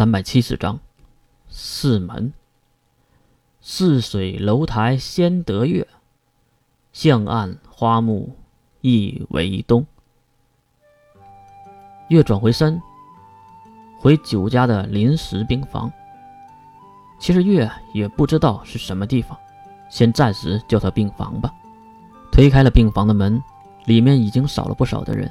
[0.00, 0.80] 三百七十章，
[1.50, 2.32] 四门。
[3.60, 5.86] 泗水楼台先得月，
[6.90, 8.34] 向岸花木
[8.80, 9.84] 易为东。
[12.08, 12.80] 月转回身，
[13.98, 15.92] 回酒家的临时病房。
[17.18, 19.36] 其实月也不知道是什么地方，
[19.90, 21.52] 先暂时叫它病房吧。
[22.32, 23.38] 推开了病房的门，
[23.84, 25.30] 里面已经少了不少的人，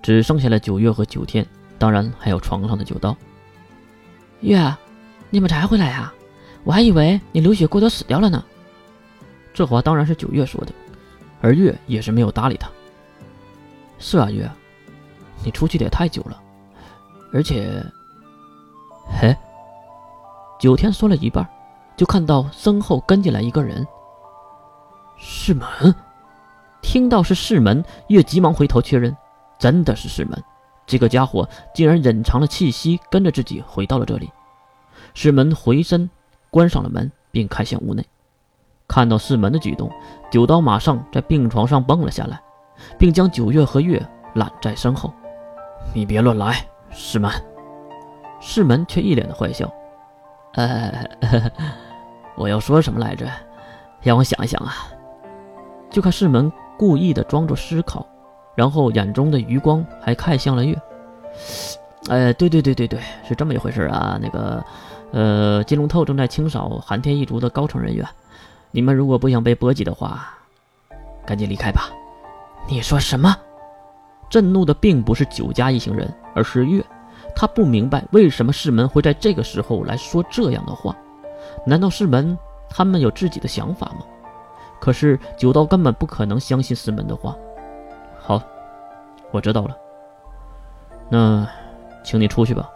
[0.00, 1.44] 只剩下了九月和九天，
[1.76, 3.16] 当然还有床上的九刀。
[4.40, 4.76] 月，
[5.30, 6.12] 你们才回来呀？
[6.64, 8.44] 我还以为你流血过多死掉了呢。
[9.54, 10.72] 这话当然是九月说的，
[11.40, 12.68] 而月也是没有搭理他。
[13.98, 14.50] 是啊，月，
[15.44, 16.42] 你出去的也太久了，
[17.32, 17.82] 而且……
[19.20, 19.34] 嘿，
[20.58, 21.46] 九天说了一半，
[21.96, 23.86] 就看到身后跟进来一个人。
[25.16, 25.94] 是门，
[26.82, 29.16] 听到是世门，月急忙回头确认，
[29.58, 30.42] 真的是世门。
[30.86, 34.30] 这个家伙竟然隐藏了气息，跟着自己回到了这里。
[35.14, 36.08] 世门回身
[36.50, 38.04] 关上了门，并看向屋内。
[38.86, 39.90] 看到世门的举动，
[40.30, 42.40] 九刀马上在病床上蹦了下来，
[42.96, 44.00] 并将九月和月
[44.34, 45.12] 揽在身后。
[45.92, 47.30] 你别乱来，世门。
[48.40, 49.68] 世门却一脸的坏笑。
[50.52, 51.04] 呃，
[52.36, 53.28] 我要说什么来着？
[54.02, 54.72] 让我想一想啊。
[55.90, 58.06] 就看世门故意的装作思考。
[58.56, 60.76] 然后眼中的余光还看向了月，
[62.08, 62.98] 哎，对对对对对，
[63.28, 64.18] 是这么一回事啊。
[64.20, 64.64] 那个，
[65.12, 68.04] 呃，金龙透正在清扫寒天一族的高层人员，
[68.70, 70.34] 你们如果不想被波及的话，
[71.26, 71.90] 赶紧离开吧。
[72.68, 73.36] 你说什么？
[74.28, 76.82] 震怒的并不是九家一行人，而是月。
[77.36, 80.96] 他不明白为什么世门会在这个时候来说这样的话。
[81.66, 82.36] 难道世门
[82.68, 84.06] 他们有自己的想法吗？
[84.80, 87.36] 可是九刀根本不可能相信世门的话。
[89.32, 89.76] 我知道了。
[91.10, 91.48] 那，
[92.02, 92.68] 请你出去吧。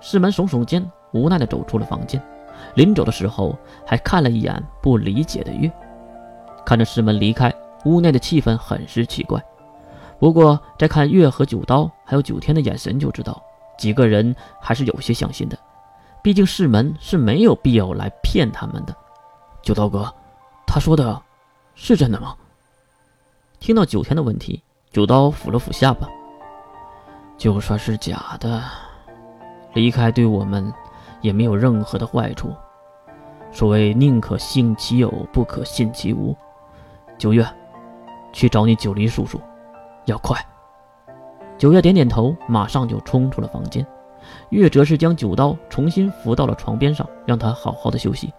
[0.00, 2.22] 世门耸耸肩，无奈的走出了房间。
[2.74, 3.56] 临走的时候，
[3.86, 5.70] 还看了一眼不理解的月。
[6.64, 7.52] 看着世门离开，
[7.84, 9.42] 屋内的气氛很是奇怪。
[10.18, 13.42] 不过，再看月和九刀还有九天的眼神，就知道
[13.78, 15.58] 几个人还是有些相信的。
[16.22, 18.94] 毕竟世门是没有必要来骗他们的。
[19.62, 20.12] 九刀哥，
[20.66, 21.20] 他说的
[21.74, 22.36] 是真的吗？
[23.58, 24.62] 听到九天的问题，
[24.92, 26.08] 九刀抚了抚下巴。
[27.38, 28.60] 就算是假的，
[29.72, 30.72] 离开对我们
[31.20, 32.52] 也没有任何的坏处。
[33.52, 36.36] 所谓宁可信其有，不可信其无。
[37.16, 37.46] 九月，
[38.32, 39.40] 去找你九离叔叔，
[40.06, 40.36] 要快。
[41.56, 43.86] 九月点点头，马上就冲出了房间。
[44.48, 48.32] 月则是将九刀重新扶到了床边上，让他好好的休息。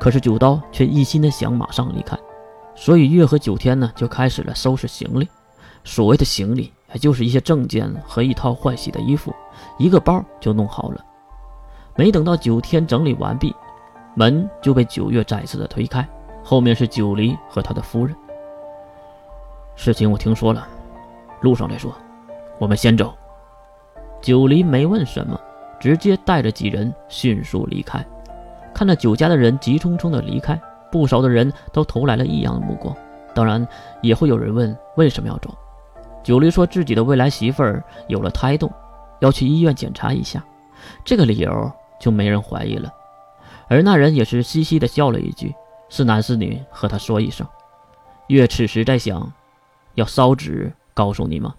[0.00, 2.18] 可是九刀却一心的想马上离开。
[2.74, 5.28] 所以月和九天呢就开始了收拾行李。
[5.88, 9.34] 所谓的行李，也就是一些证件和一套换洗的衣服，
[9.78, 11.02] 一个包就弄好了。
[11.96, 13.54] 没等到九天整理完毕，
[14.14, 16.06] 门就被九月再次的推开，
[16.44, 18.14] 后面是九黎和他的夫人。
[19.76, 20.68] 事情我听说了，
[21.40, 21.90] 路上再说，
[22.58, 23.16] 我们先走。
[24.20, 25.40] 九黎没问什么，
[25.80, 28.04] 直接带着几人迅速离开。
[28.74, 30.60] 看着九家的人急匆匆的离开。
[30.90, 32.96] 不少的人都投来了异样的目光，
[33.34, 33.66] 当然
[34.00, 35.54] 也会有人问为什么要走。
[36.28, 38.70] 九黎说自己的未来媳妇儿有了胎动，
[39.20, 40.44] 要去医院检查一下，
[41.02, 42.92] 这个理由就没人怀疑了。
[43.66, 45.54] 而那人也是嘻嘻的笑了一句
[45.88, 47.46] ：“是男是女，和他说一声。”
[48.28, 49.32] 月此时在想，
[49.94, 51.54] 要烧纸告诉你吗？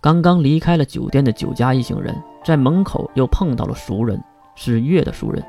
[0.00, 4.22] 刚刚离开了酒店的九家一行人，在门口又碰到了熟人，
[4.54, 5.44] 是月的熟人，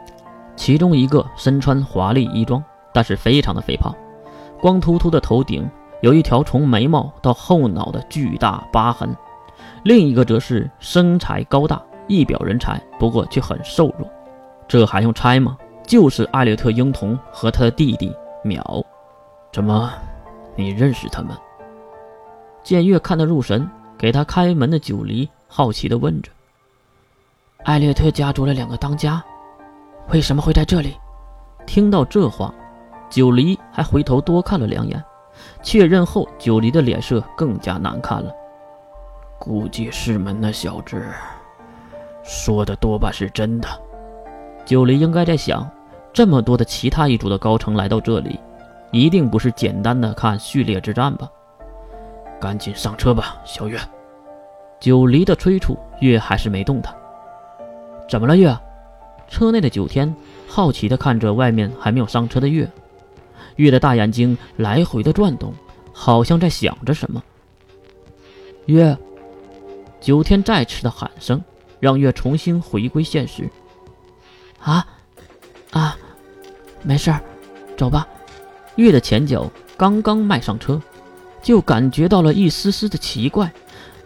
[0.55, 2.63] 其中一个身穿华丽衣装。
[2.95, 3.95] 但是非常的肥胖，
[4.59, 5.69] 光秃秃的头顶
[6.01, 9.15] 有一条从眉毛到后脑的巨大疤痕，
[9.83, 14.09] 另一个则是身材高大，一表人才，不过却很瘦弱。
[14.67, 15.57] 这还用猜吗？
[15.85, 18.15] 就是艾略特婴童和他的弟弟
[18.45, 18.83] 淼。
[19.51, 19.91] 怎么，
[20.55, 21.35] 你认识他们？
[22.63, 23.67] 见月看得入神，
[23.97, 26.31] 给他开门的九黎好奇地问着
[27.65, 29.23] ：“艾略特家族的两个当家，
[30.11, 30.95] 为什么会在这里？”
[31.65, 32.53] 听到这话。
[33.09, 35.03] 九黎还回头多看了两眼，
[35.61, 38.31] 确认后，九黎的脸色更加难看了。
[39.37, 41.01] 估计师门那小子
[42.23, 43.67] 说的多半是真的。
[44.65, 45.69] 九黎应该在想，
[46.11, 48.39] 这么多的其他一族的高层来到这里，
[48.91, 51.29] 一定不是简单的看序列之战吧？
[52.39, 53.79] 赶紧上车吧，小月。
[54.79, 56.93] 九黎的催促，月还是没动弹。
[58.07, 58.55] 怎么了，月？
[59.27, 60.15] 车内的九天
[60.47, 62.69] 好奇的看着外面还没有上车的月。
[63.59, 65.53] 月的大眼睛来回的转动，
[65.91, 67.21] 好像在想着什么。
[68.67, 68.97] 月，
[69.99, 71.43] 九天再次的喊声，
[71.77, 73.49] 让月重新回归现实。
[74.61, 74.87] 啊，
[75.71, 75.97] 啊，
[76.83, 77.13] 没事，
[77.75, 78.07] 走吧。
[78.77, 80.81] 月的前脚刚刚迈上车，
[81.43, 83.51] 就感觉到了一丝丝的奇怪，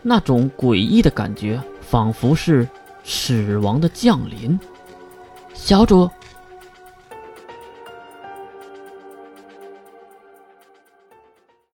[0.02, 2.68] 那种诡异的感觉，仿佛是
[3.04, 4.60] 死亡的降临。
[5.54, 6.10] 小主，